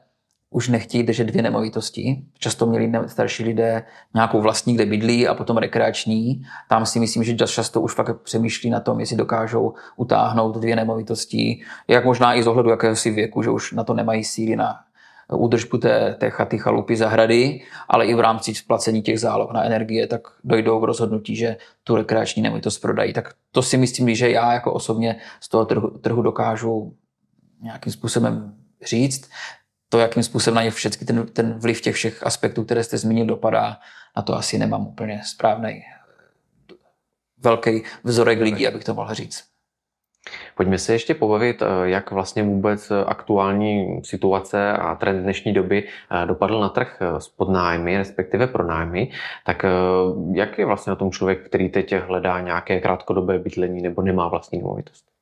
už 0.56 0.68
nechtějí 0.68 1.04
držet 1.04 1.24
dvě 1.24 1.44
nemovitosti. 1.44 2.24
Často 2.40 2.66
měli 2.66 2.92
starší 3.08 3.44
lidé 3.44 3.84
nějakou 4.14 4.42
vlastní, 4.42 4.76
kde 4.76 4.86
bydlí 4.86 5.28
a 5.28 5.34
potom 5.34 5.58
rekreační. 5.58 6.46
Tam 6.70 6.86
si 6.86 7.00
myslím, 7.00 7.24
že 7.24 7.36
často 7.36 7.82
už 7.82 7.94
fakt 7.94 8.22
přemýšlí 8.22 8.70
na 8.70 8.80
tom, 8.80 9.00
jestli 9.00 9.16
dokážou 9.16 9.74
utáhnout 9.96 10.58
dvě 10.58 10.76
nemovitosti, 10.76 11.62
jak 11.88 12.06
možná 12.06 12.36
i 12.36 12.44
z 12.44 12.48
ohledu 12.48 12.70
jakéhosi 12.70 13.12
věku, 13.12 13.44
že 13.44 13.50
už 13.50 13.72
na 13.72 13.84
to 13.84 13.94
nemají 13.94 14.24
síly 14.24 14.56
na 14.56 14.76
údržbu 15.34 15.78
té, 15.78 16.16
té 16.20 16.30
chaty, 16.30 16.58
chalupy, 16.58 16.96
zahrady, 16.96 17.62
ale 17.88 18.06
i 18.06 18.14
v 18.14 18.20
rámci 18.20 18.56
splacení 18.56 19.02
těch 19.02 19.20
záloh 19.20 19.52
na 19.52 19.64
energie, 19.64 20.08
tak 20.08 20.22
dojdou 20.44 20.80
k 20.80 20.84
rozhodnutí, 20.84 21.36
že 21.36 21.58
tu 21.84 21.96
rekreační 21.96 22.42
nemovitost 22.42 22.80
prodají. 22.80 23.14
Tak 23.14 23.34
to 23.52 23.62
si 23.62 23.78
myslím, 23.78 24.16
že 24.16 24.30
já 24.30 24.54
jako 24.54 24.74
osobně 24.74 25.16
z 25.40 25.50
toho 25.50 25.66
trhu, 25.66 25.90
trhu 25.90 26.22
dokážu 26.22 26.96
nějakým 27.62 27.94
způsobem 27.94 28.54
říct 28.86 29.30
to, 29.96 30.00
jakým 30.00 30.24
způsobem 30.24 30.56
na 30.56 30.64
ně 30.64 30.72
všechny 30.72 31.08
ten, 31.08 31.28
ten 31.28 31.54
vliv 31.54 31.82
těch 31.82 31.96
všech 31.96 32.26
aspektů, 32.26 32.64
které 32.64 32.84
jste 32.84 32.98
zmínil, 32.98 33.26
dopadá, 33.26 33.78
na 34.18 34.22
to 34.22 34.36
asi 34.36 34.58
nemám 34.58 34.88
úplně 34.88 35.22
správný 35.26 35.84
velký 37.38 37.84
vzorek 38.04 38.40
lidí, 38.40 38.68
abych 38.68 38.84
to 38.84 38.94
mohl 38.94 39.14
říct. 39.14 39.44
Pojďme 40.56 40.78
se 40.78 40.94
ještě 40.94 41.14
pobavit, 41.14 41.64
jak 41.84 42.12
vlastně 42.12 42.44
vůbec 42.44 42.92
aktuální 43.06 44.02
situace 44.04 44.74
a 44.74 44.96
trend 44.96 45.24
dnešní 45.24 45.54
doby 45.54 45.88
dopadl 46.26 46.60
na 46.60 46.70
trh 46.70 47.00
s 47.18 47.30
podnájmy, 47.30 47.98
respektive 47.98 48.48
pronájmy. 48.48 49.12
Tak 49.46 49.66
jak 50.34 50.58
je 50.58 50.66
vlastně 50.66 50.90
na 50.90 50.96
tom 50.96 51.12
člověk, 51.12 51.46
který 51.46 51.70
teď 51.70 51.96
hledá 51.96 52.42
nějaké 52.42 52.82
krátkodobé 52.82 53.40
bydlení 53.40 53.82
nebo 53.82 54.02
nemá 54.02 54.28
vlastní 54.28 54.60
nemovitost? 54.60 55.15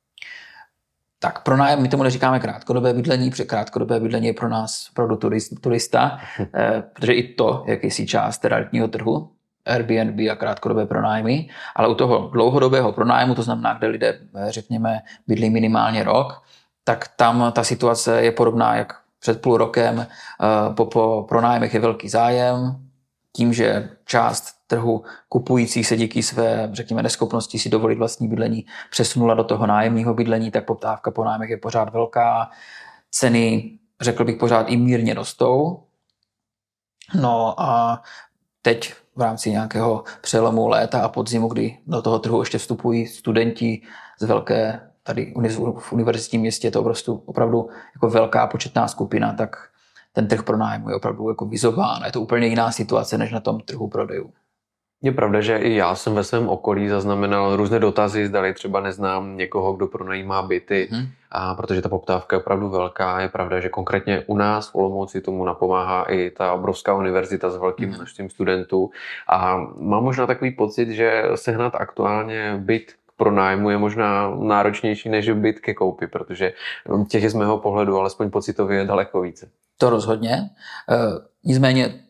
Tak 1.23 1.43
pro 1.43 1.57
nájem, 1.57 1.81
my 1.81 1.87
tomu 1.87 2.03
neříkáme 2.03 2.39
krátkodobé 2.39 2.93
bydlení, 2.93 3.29
protože 3.29 3.45
krátkodobé 3.45 3.99
bydlení 3.99 4.27
je 4.27 4.33
pro 4.33 4.49
nás 4.49 4.89
opravdu 4.91 5.15
turista, 5.61 6.19
eh, 6.53 6.83
protože 6.93 7.13
i 7.13 7.33
to 7.33 7.63
je 7.67 7.71
jakýsi 7.71 8.07
část 8.07 8.45
realitního 8.45 8.87
trhu, 8.87 9.29
Airbnb 9.65 10.19
a 10.31 10.35
krátkodobé 10.35 10.85
pronájmy, 10.85 11.49
ale 11.75 11.87
u 11.87 11.95
toho 11.95 12.29
dlouhodobého 12.33 12.91
pronájmu, 12.91 13.35
to 13.35 13.41
znamená, 13.41 13.73
kde 13.73 13.87
lidé, 13.87 14.19
eh, 14.35 14.51
řekněme, 14.51 14.99
bydlí 15.27 15.49
minimálně 15.49 16.03
rok, 16.03 16.43
tak 16.83 17.07
tam 17.15 17.51
ta 17.51 17.63
situace 17.63 18.21
je 18.21 18.31
podobná 18.31 18.75
jak 18.75 18.93
před 19.19 19.41
půl 19.41 19.57
rokem. 19.57 19.99
Eh, 19.99 20.73
po, 20.73 20.85
po 20.85 21.25
pronájmech 21.29 21.73
je 21.73 21.79
velký 21.79 22.09
zájem, 22.09 22.75
tím, 23.35 23.53
že 23.53 23.89
část 24.05 24.45
trhu 24.67 25.03
kupujících 25.29 25.87
se 25.87 25.97
díky 25.97 26.23
své, 26.23 26.69
řekněme, 26.73 27.03
neschopnosti 27.03 27.59
si 27.59 27.69
dovolit 27.69 27.97
vlastní 27.97 28.27
bydlení 28.27 28.65
přesunula 28.91 29.33
do 29.33 29.43
toho 29.43 29.67
nájemního 29.67 30.13
bydlení, 30.13 30.51
tak 30.51 30.65
poptávka 30.65 31.11
po 31.11 31.23
nájmech 31.23 31.49
je 31.49 31.57
pořád 31.57 31.93
velká. 31.93 32.49
Ceny, 33.11 33.79
řekl 34.01 34.25
bych, 34.25 34.37
pořád 34.37 34.69
i 34.69 34.77
mírně 34.77 35.13
rostou. 35.13 35.83
No 37.21 37.61
a 37.61 38.01
teď 38.61 38.93
v 39.15 39.21
rámci 39.21 39.51
nějakého 39.51 40.03
přelomu 40.21 40.67
léta 40.67 41.01
a 41.01 41.09
podzimu, 41.09 41.47
kdy 41.47 41.77
do 41.87 42.01
toho 42.01 42.19
trhu 42.19 42.39
ještě 42.39 42.57
vstupují 42.57 43.07
studenti 43.07 43.81
z 44.19 44.25
velké, 44.25 44.89
tady 45.03 45.33
v 45.79 45.93
univerzitním 45.93 46.41
městě 46.41 46.67
je 46.67 46.71
to 46.71 46.79
opravdu, 46.79 47.23
opravdu 47.25 47.69
jako 47.95 48.09
velká 48.09 48.47
početná 48.47 48.87
skupina, 48.87 49.33
tak 49.33 49.55
ten 50.13 50.27
trh 50.27 50.43
pro 50.43 50.57
nájmu 50.57 50.89
je 50.89 50.95
opravdu 50.95 51.29
jako 51.29 51.45
vyzován. 51.45 52.03
Je 52.05 52.11
to 52.11 52.21
úplně 52.21 52.47
jiná 52.47 52.71
situace 52.71 53.17
než 53.17 53.31
na 53.31 53.39
tom 53.39 53.59
trhu 53.59 53.87
prodejů. 53.87 54.33
Je 55.05 55.11
pravda, 55.11 55.41
že 55.41 55.57
i 55.57 55.75
já 55.75 55.95
jsem 55.95 56.13
ve 56.15 56.23
svém 56.23 56.49
okolí 56.49 56.89
zaznamenal 56.89 57.55
různé 57.55 57.79
dotazy, 57.79 58.27
zdali 58.27 58.53
třeba 58.53 58.79
neznám 58.79 59.37
někoho, 59.37 59.73
kdo 59.73 59.87
pronajímá 59.87 60.41
byty, 60.41 60.87
hmm. 60.91 61.07
a 61.31 61.55
protože 61.55 61.81
ta 61.81 61.89
poptávka 61.89 62.35
je 62.35 62.41
opravdu 62.41 62.69
velká. 62.69 63.21
Je 63.21 63.29
pravda, 63.29 63.59
že 63.59 63.69
konkrétně 63.69 64.23
u 64.27 64.37
nás 64.37 64.71
v 64.71 64.75
Olomouci 64.75 65.21
tomu 65.21 65.45
napomáhá 65.45 66.03
i 66.03 66.29
ta 66.29 66.53
obrovská 66.53 66.95
univerzita 66.95 67.49
s 67.49 67.57
velkým 67.57 67.89
hmm. 67.89 67.97
množstvím 67.97 68.29
studentů. 68.29 68.89
A 69.27 69.57
mám 69.77 70.03
možná 70.03 70.27
takový 70.27 70.51
pocit, 70.51 70.89
že 70.89 71.23
sehnat 71.35 71.75
aktuálně 71.75 72.57
byt 72.57 72.91
k 72.91 73.11
pronájmu 73.17 73.69
je 73.69 73.77
možná 73.77 74.35
náročnější 74.35 75.09
než 75.09 75.29
byt 75.29 75.59
ke 75.59 75.73
koupi, 75.73 76.07
protože 76.07 76.53
těch 77.07 77.23
je 77.23 77.29
z 77.29 77.33
mého 77.33 77.57
pohledu 77.57 77.97
alespoň 77.97 78.29
pocitově 78.29 78.77
je 78.77 78.85
daleko 78.85 79.21
více. 79.21 79.49
To 79.77 79.89
rozhodně. 79.89 80.33
E, 80.33 80.49
nicméně 81.43 82.03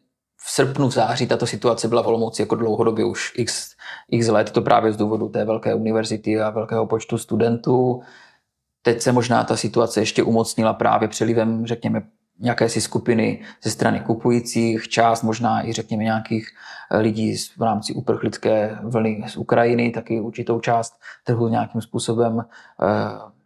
v 0.46 0.51
srpnu, 0.51 0.89
v 0.89 0.93
září 0.93 1.27
tato 1.27 1.48
situace 1.48 1.88
byla 1.88 2.03
v 2.03 2.08
Olomouci 2.08 2.41
jako 2.41 2.55
dlouhodobě 2.55 3.05
už 3.05 3.34
x, 3.36 3.75
x 4.12 4.27
let, 4.27 4.51
to 4.51 4.62
právě 4.62 4.93
z 4.93 4.98
důvodu 4.98 5.29
té 5.29 5.46
velké 5.46 5.74
univerzity 5.74 6.41
a 6.41 6.50
velkého 6.50 6.88
počtu 6.88 7.17
studentů. 7.17 8.01
Teď 8.82 9.01
se 9.01 9.12
možná 9.12 9.43
ta 9.43 9.58
situace 9.58 10.01
ještě 10.01 10.24
umocnila 10.24 10.74
právě 10.74 11.08
přelivem, 11.08 11.65
řekněme, 11.65 12.01
nějaké 12.39 12.70
si 12.70 12.82
skupiny 12.82 13.41
ze 13.63 13.70
strany 13.72 14.00
kupujících, 14.00 14.88
část 14.88 15.22
možná 15.22 15.67
i 15.67 15.74
řekněme 15.74 16.03
nějakých 16.03 16.48
eh, 16.91 16.98
lidí 16.98 17.38
v 17.58 17.62
rámci 17.62 17.93
uprchlické 17.93 18.77
vlny 18.84 19.24
z 19.27 19.38
Ukrajiny, 19.38 19.91
taky 19.91 20.20
určitou 20.20 20.60
část 20.60 20.93
trhu 21.24 21.48
nějakým 21.48 21.82
způsobem 21.82 22.39
e, 22.39 22.46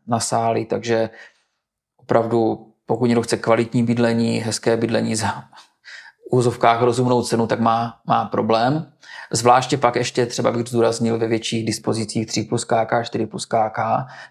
nasáli, 0.08 0.66
takže 0.66 1.10
opravdu 1.98 2.72
pokud 2.88 3.06
někdo 3.06 3.22
chce 3.22 3.38
kvalitní 3.38 3.84
bydlení, 3.84 4.38
hezké 4.38 4.78
bydlení 4.78 5.16
za 5.16 5.44
úzovkách 6.32 6.82
rozumnou 6.82 7.22
cenu, 7.22 7.48
tak 7.48 7.60
má, 7.60 8.00
má 8.08 8.26
problém. 8.26 8.92
Zvláště 9.32 9.78
pak 9.78 9.96
ještě 9.96 10.26
třeba 10.26 10.52
bych 10.52 10.68
zdůraznil 10.68 11.18
ve 11.18 11.28
větších 11.28 11.66
dispozicích 11.66 12.28
3 12.28 12.44
plus 12.44 12.66
KK, 12.66 13.04
4 13.04 13.26
plus 13.26 13.46
KK, 13.46 13.80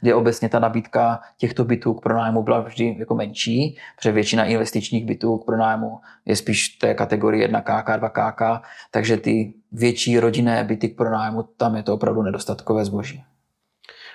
kde 0.01 0.15
obecně 0.15 0.49
ta 0.49 0.59
nabídka 0.59 1.21
těchto 1.39 1.65
bytů 1.65 1.95
k 1.95 2.03
pronájmu 2.03 2.43
byla 2.43 2.61
vždy 2.61 2.97
jako 2.99 3.15
menší, 3.15 3.79
protože 3.97 4.13
většina 4.13 4.45
investičních 4.45 5.05
bytů 5.05 5.39
k 5.39 5.47
pronájmu 5.47 6.01
je 6.25 6.37
spíš 6.37 6.69
té 6.69 6.95
kategorie 6.95 7.45
1 7.45 7.61
KK, 7.61 7.97
2 7.97 8.09
KK, 8.09 8.43
takže 8.91 9.17
ty 9.17 9.55
větší 9.73 10.21
rodinné 10.21 10.65
byty 10.65 10.89
k 10.89 10.97
pronájmu, 10.97 11.43
tam 11.43 11.77
je 11.77 11.83
to 11.83 11.95
opravdu 11.95 12.23
nedostatkové 12.23 12.85
zboží. 12.85 13.25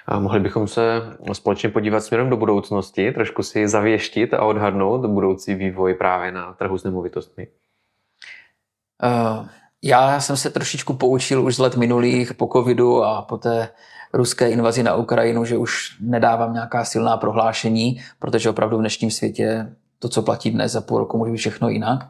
A 0.06 0.20
mohli 0.20 0.40
bychom 0.40 0.68
se 0.68 1.02
společně 1.34 1.70
podívat 1.70 2.00
směrem 2.00 2.30
do 2.30 2.38
budoucnosti, 2.38 3.12
trošku 3.12 3.44
si 3.44 3.68
zavěštit 3.68 4.34
a 4.34 4.44
odhadnout 4.44 5.06
budoucí 5.06 5.56
vývoj 5.56 5.94
právě 5.94 6.32
na 6.32 6.54
trhu 6.54 6.78
s 6.78 6.84
nemovitostmi. 6.84 7.48
Uh, 9.04 9.48
já 9.84 10.20
jsem 10.20 10.38
se 10.38 10.50
trošičku 10.50 10.94
poučil 10.94 11.46
už 11.46 11.56
z 11.56 11.60
let 11.60 11.78
minulých 11.78 12.34
po 12.34 12.50
covidu 12.54 13.04
a 13.04 13.22
po 13.22 13.38
té 13.38 13.70
ruské 14.14 14.50
invazi 14.50 14.84
na 14.84 14.96
Ukrajinu, 14.96 15.46
že 15.46 15.58
už 15.58 15.98
nedávám 16.00 16.54
nějaká 16.54 16.86
silná 16.86 17.18
prohlášení, 17.18 18.02
protože 18.20 18.50
opravdu 18.50 18.78
v 18.78 18.80
dnešním 18.80 19.12
světě 19.12 19.76
to, 20.00 20.10
co 20.10 20.22
platí 20.22 20.52
dnes 20.52 20.72
za 20.72 20.82
půl 20.82 20.98
roku, 20.98 21.18
může 21.18 21.32
být 21.32 21.38
všechno 21.38 21.70
jinak. 21.70 22.08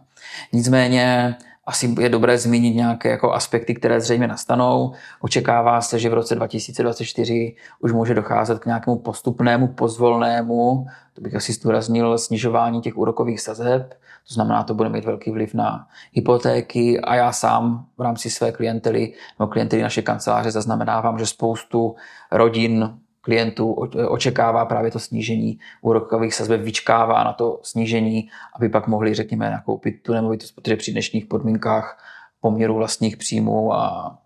Nicméně 0.53 1.36
asi 1.65 1.96
je 2.00 2.10
dobré 2.10 2.38
zmínit 2.38 2.75
nějaké 2.75 3.10
jako 3.10 3.34
aspekty, 3.34 3.75
které 3.75 4.01
zřejmě 4.01 4.27
nastanou. 4.27 4.91
Očekává 5.22 5.82
se, 5.82 6.00
že 6.00 6.10
v 6.10 6.13
roce 6.13 6.36
2024 6.36 7.56
už 7.80 7.91
může 7.91 8.13
docházet 8.13 8.60
k 8.60 8.65
nějakému 8.65 8.98
postupnému, 8.98 9.68
pozvolnému, 9.68 10.86
to 11.13 11.22
bych 11.22 11.36
asi 11.36 11.53
zdůraznil, 11.53 12.18
snižování 12.18 12.82
těch 12.82 12.98
úrokových 12.98 13.41
sazeb. 13.41 13.94
To 14.27 14.34
znamená, 14.34 14.63
to 14.63 14.74
bude 14.74 14.89
mít 14.89 15.06
velký 15.06 15.32
vliv 15.32 15.53
na 15.53 15.88
hypotéky 16.12 17.00
a 17.00 17.15
já 17.15 17.32
sám 17.32 17.86
v 17.98 18.01
rámci 18.01 18.30
své 18.30 18.51
klientely 18.51 19.13
nebo 19.39 19.51
klientely 19.51 19.82
naše 19.82 20.01
kanceláře 20.01 20.51
zaznamenávám, 20.51 21.20
že 21.20 21.25
spoustu 21.25 21.96
rodin 22.32 22.98
klientů 23.22 23.74
očekává 24.08 24.66
právě 24.66 24.92
to 24.92 25.00
snížení 25.00 25.60
úrokových 25.82 26.34
sazeb, 26.34 26.62
vyčkává 26.62 27.24
na 27.24 27.34
to 27.34 27.60
snížení, 27.63 28.30
aby 28.56 28.70
pak 28.70 28.88
mohli, 28.88 29.13
řekněme, 29.13 29.50
nakoupit 29.50 30.04
tu 30.04 30.13
nemovitost, 30.13 30.51
protože 30.51 30.75
při 30.75 30.92
dnešních 30.92 31.25
podmínkách 31.25 32.04
poměru 32.40 32.75
vlastních 32.75 33.18
příjmů 33.18 33.74
a 33.74 34.18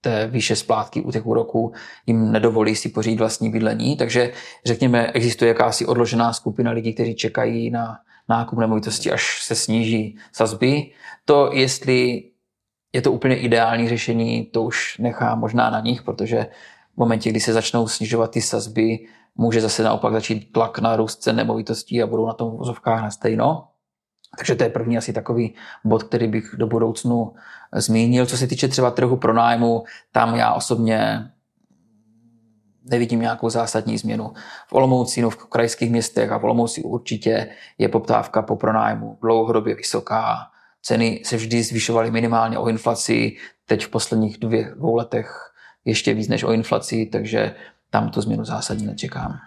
té 0.00 0.26
výše 0.26 0.56
splátky 0.56 1.00
u 1.00 1.12
těch 1.12 1.26
úroků 1.26 1.72
jim 2.06 2.32
nedovolí 2.32 2.76
si 2.76 2.88
pořídit 2.88 3.18
vlastní 3.18 3.50
bydlení. 3.50 3.96
Takže 3.96 4.32
řekněme, 4.64 5.06
existuje 5.06 5.48
jakási 5.48 5.86
odložená 5.86 6.32
skupina 6.32 6.70
lidí, 6.70 6.94
kteří 6.94 7.14
čekají 7.14 7.70
na 7.70 7.98
nákup 8.28 8.58
nemovitosti, 8.58 9.10
až 9.10 9.42
se 9.42 9.54
sníží 9.54 10.18
sazby. 10.32 10.90
To, 11.24 11.50
jestli 11.52 12.24
je 12.92 13.02
to 13.02 13.12
úplně 13.12 13.36
ideální 13.36 13.88
řešení, 13.88 14.44
to 14.44 14.62
už 14.62 14.98
nechá 14.98 15.34
možná 15.34 15.70
na 15.70 15.80
nich, 15.80 16.02
protože 16.02 16.46
v 16.94 16.96
momentě, 16.96 17.30
kdy 17.30 17.40
se 17.40 17.52
začnou 17.52 17.88
snižovat 17.88 18.30
ty 18.30 18.42
sazby, 18.42 18.98
může 19.36 19.60
zase 19.60 19.82
naopak 19.82 20.12
začít 20.12 20.52
tlak 20.52 20.78
na 20.78 20.96
růst 20.96 21.22
cen 21.22 21.36
nemovitostí 21.36 22.02
a 22.02 22.06
budou 22.06 22.26
na 22.26 22.32
tom 22.32 22.56
vozovkách 22.56 23.02
na 23.02 23.10
stejno. 23.10 23.66
Takže 24.36 24.54
to 24.54 24.62
je 24.62 24.70
první 24.70 24.98
asi 24.98 25.12
takový 25.12 25.54
bod, 25.84 26.02
který 26.02 26.28
bych 26.28 26.54
do 26.58 26.66
budoucnu 26.66 27.32
zmínil. 27.72 28.26
Co 28.26 28.36
se 28.36 28.46
týče 28.46 28.68
třeba 28.68 28.90
trhu 28.90 29.16
pronájmu, 29.16 29.84
tam 30.12 30.34
já 30.34 30.52
osobně 30.52 31.30
nevidím 32.84 33.20
nějakou 33.20 33.50
zásadní 33.50 33.98
změnu. 33.98 34.32
V 34.68 34.72
Olomouci, 34.72 35.22
no 35.22 35.30
v 35.30 35.36
krajských 35.36 35.90
městech 35.90 36.32
a 36.32 36.38
v 36.38 36.44
Olomouci 36.44 36.82
určitě 36.82 37.48
je 37.78 37.88
poptávka 37.88 38.42
po 38.42 38.56
pronájmu 38.56 39.18
dlouhodobě 39.22 39.74
vysoká. 39.74 40.36
Ceny 40.82 41.22
se 41.24 41.36
vždy 41.36 41.62
zvyšovaly 41.62 42.10
minimálně 42.10 42.58
o 42.58 42.68
inflaci, 42.68 43.36
teď 43.66 43.84
v 43.84 43.88
posledních 43.88 44.38
dvě, 44.38 44.74
dvou 44.76 44.94
letech 44.94 45.49
ještě 45.84 46.14
víc 46.14 46.28
než 46.28 46.42
o 46.42 46.52
inflaci, 46.52 47.06
takže 47.06 47.54
tam 47.90 48.10
tu 48.10 48.20
změnu 48.20 48.44
zásadní 48.44 48.86
nečekám. 48.86 49.38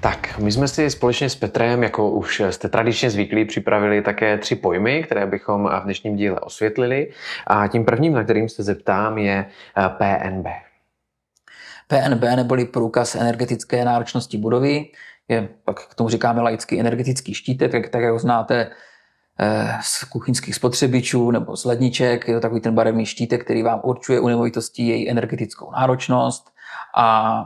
Tak, 0.00 0.38
my 0.38 0.52
jsme 0.52 0.68
si 0.68 0.90
společně 0.90 1.30
s 1.30 1.36
Petrem, 1.36 1.82
jako 1.82 2.10
už 2.10 2.42
jste 2.50 2.68
tradičně 2.68 3.10
zvyklí, 3.10 3.44
připravili 3.44 4.02
také 4.02 4.38
tři 4.38 4.54
pojmy, 4.54 5.02
které 5.02 5.26
bychom 5.26 5.70
v 5.80 5.84
dnešním 5.84 6.16
díle 6.16 6.40
osvětlili. 6.40 7.10
A 7.46 7.68
tím 7.68 7.84
prvním, 7.84 8.12
na 8.12 8.24
kterým 8.24 8.48
se 8.48 8.62
zeptám, 8.62 9.18
je 9.18 9.46
PNB. 9.98 10.46
Eh, 10.46 10.68
PNB 11.88 12.22
neboli 12.22 12.64
průkaz 12.64 13.14
energetické 13.14 13.84
náročnosti 13.84 14.38
budovy, 14.38 14.84
je, 15.28 15.48
pak 15.64 15.86
k 15.88 15.94
tomu 15.94 16.08
říkáme 16.08 16.42
laický 16.42 16.80
energetický 16.80 17.34
štítek, 17.34 17.72
tak, 17.72 17.88
tak 17.88 18.02
jak 18.02 18.12
ho 18.12 18.18
znáte 18.18 18.70
z 19.80 20.04
kuchyňských 20.04 20.54
spotřebičů 20.54 21.30
nebo 21.30 21.56
z 21.56 21.64
ledniček. 21.64 22.28
Je 22.28 22.34
to 22.34 22.40
takový 22.40 22.60
ten 22.60 22.74
barevný 22.74 23.06
štítek, 23.06 23.44
který 23.44 23.62
vám 23.62 23.80
určuje 23.84 24.20
u 24.20 24.28
nemovitosti 24.28 24.82
její 24.82 25.10
energetickou 25.10 25.70
náročnost 25.70 26.50
a 26.96 27.44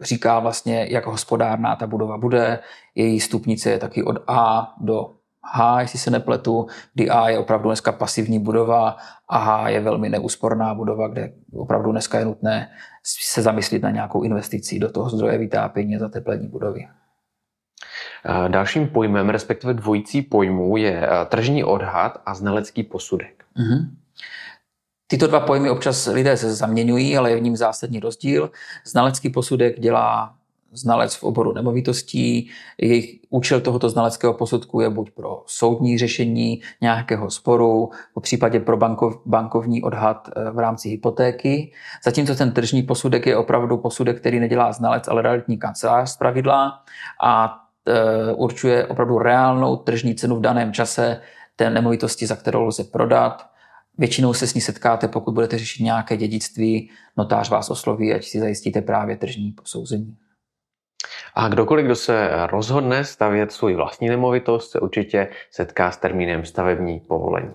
říká 0.00 0.38
vlastně, 0.38 0.86
jak 0.90 1.06
hospodárná 1.06 1.76
ta 1.76 1.86
budova 1.86 2.18
bude. 2.18 2.58
Její 2.94 3.20
stupnice 3.20 3.70
je 3.70 3.78
taky 3.78 4.02
od 4.02 4.16
A 4.26 4.74
do 4.80 5.10
H, 5.46 5.80
jestli 5.80 5.98
se 5.98 6.10
nepletu, 6.10 6.66
kdy 6.94 7.10
A 7.10 7.28
je 7.28 7.38
opravdu 7.38 7.68
dneska 7.68 7.92
pasivní 7.92 8.38
budova 8.38 8.96
a 9.28 9.38
H 9.38 9.68
je 9.68 9.80
velmi 9.80 10.08
neúsporná 10.08 10.74
budova, 10.74 11.08
kde 11.08 11.32
opravdu 11.52 11.92
dneska 11.92 12.18
je 12.18 12.24
nutné 12.24 12.70
se 13.02 13.42
zamyslit 13.42 13.82
na 13.82 13.90
nějakou 13.90 14.22
investici 14.22 14.78
do 14.78 14.90
toho 14.90 15.10
zdroje 15.10 15.38
vytápění 15.38 15.96
a 15.96 15.98
zateplení 15.98 16.48
budovy. 16.48 16.86
Dalším 18.48 18.88
pojmem, 18.88 19.28
respektive 19.28 19.74
dvojící 19.74 20.22
pojmů, 20.22 20.76
je 20.76 21.08
tržní 21.28 21.64
odhad 21.64 22.22
a 22.26 22.34
znalecký 22.34 22.82
posudek. 22.82 23.44
Mm-hmm. 23.56 23.88
Tyto 25.06 25.26
dva 25.26 25.40
pojmy 25.40 25.70
občas 25.70 26.06
lidé 26.06 26.36
se 26.36 26.54
zaměňují, 26.54 27.16
ale 27.16 27.30
je 27.30 27.36
v 27.36 27.42
ním 27.42 27.56
zásadní 27.56 28.00
rozdíl. 28.00 28.50
Znalecký 28.84 29.30
posudek 29.30 29.80
dělá 29.80 30.34
znalec 30.74 31.14
v 31.14 31.24
oboru 31.24 31.52
nemovitostí. 31.52 32.50
Jejich 32.78 33.20
účel 33.30 33.60
tohoto 33.60 33.90
znaleckého 33.90 34.34
posudku 34.34 34.80
je 34.80 34.90
buď 34.90 35.10
pro 35.10 35.42
soudní 35.46 35.98
řešení 35.98 36.60
nějakého 36.80 37.30
sporu, 37.30 37.90
po 38.14 38.20
případě 38.20 38.60
pro 38.60 38.76
bankov, 38.76 39.22
bankovní 39.26 39.82
odhad 39.82 40.28
eh, 40.28 40.50
v 40.50 40.58
rámci 40.58 40.88
hypotéky. 40.88 41.72
Zatímco 42.04 42.34
ten 42.34 42.52
tržní 42.52 42.82
posudek 42.82 43.26
je 43.26 43.36
opravdu 43.36 43.76
posudek, 43.76 44.20
který 44.20 44.40
nedělá 44.40 44.72
znalec, 44.72 45.08
ale 45.08 45.22
realitní 45.22 45.58
kancelář 45.58 46.10
z 46.10 46.16
pravidla 46.16 46.82
a 47.24 47.46
e, 47.46 47.63
určuje 48.34 48.86
opravdu 48.86 49.18
reálnou 49.18 49.76
tržní 49.76 50.14
cenu 50.14 50.36
v 50.36 50.40
daném 50.40 50.72
čase 50.72 51.20
té 51.56 51.70
nemovitosti, 51.70 52.26
za 52.26 52.36
kterou 52.36 52.64
lze 52.64 52.84
prodat 52.84 53.54
Většinou 53.98 54.34
se 54.34 54.46
s 54.46 54.54
ní 54.54 54.60
setkáte, 54.60 55.08
pokud 55.08 55.34
budete 55.34 55.58
řešit 55.58 55.82
nějaké 55.82 56.16
dědictví, 56.16 56.90
notář 57.16 57.50
vás 57.50 57.70
osloví, 57.70 58.14
ať 58.14 58.24
si 58.24 58.40
zajistíte 58.40 58.82
právě 58.82 59.16
tržní 59.16 59.52
posouzení. 59.52 60.16
A 61.34 61.48
kdokoliv, 61.48 61.84
kdo 61.84 61.96
se 61.96 62.30
rozhodne 62.46 63.04
stavět 63.04 63.52
svůj 63.52 63.74
vlastní 63.74 64.08
nemovitost, 64.08 64.70
se 64.70 64.80
určitě 64.80 65.28
setká 65.50 65.90
s 65.90 65.96
termínem 65.96 66.44
stavební 66.44 67.00
povolení. 67.00 67.52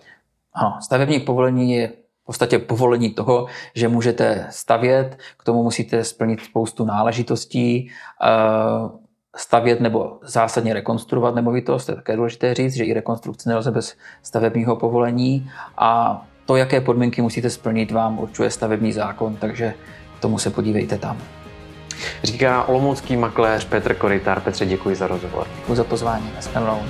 Ano, 0.53 0.77
stavební 0.81 1.19
povolení 1.19 1.73
je 1.73 1.87
v 1.87 2.25
podstatě 2.25 2.59
povolení 2.59 3.13
toho, 3.13 3.47
že 3.75 3.87
můžete 3.87 4.47
stavět, 4.49 5.17
k 5.37 5.43
tomu 5.43 5.63
musíte 5.63 6.03
splnit 6.03 6.41
spoustu 6.41 6.85
náležitostí, 6.85 7.91
eh, 8.23 8.99
stavět 9.35 9.81
nebo 9.81 10.19
zásadně 10.23 10.73
rekonstruovat 10.73 11.35
nemovitost, 11.35 11.85
to 11.85 11.91
je 11.91 11.95
také 11.95 12.15
důležité 12.15 12.53
říct, 12.53 12.73
že 12.73 12.83
i 12.83 12.93
rekonstrukce 12.93 13.49
nelze 13.49 13.71
bez 13.71 13.95
stavebního 14.23 14.75
povolení 14.75 15.51
a 15.77 16.21
to, 16.45 16.55
jaké 16.55 16.81
podmínky 16.81 17.21
musíte 17.21 17.49
splnit, 17.49 17.91
vám 17.91 18.19
určuje 18.19 18.51
stavební 18.51 18.91
zákon, 18.91 19.35
takže 19.35 19.73
k 20.17 20.21
tomu 20.21 20.37
se 20.37 20.49
podívejte 20.49 20.97
tam. 20.97 21.17
Říká 22.23 22.63
olomoucký 22.63 23.17
makléř 23.17 23.65
Petr 23.65 23.93
Korytár. 23.93 24.41
Petře, 24.41 24.65
děkuji 24.65 24.95
za 24.95 25.07
rozhovor. 25.07 25.47
Děkuji 25.55 25.75
za 25.75 25.83
pozvání. 25.83 26.31
Naschledanou. 26.35 26.81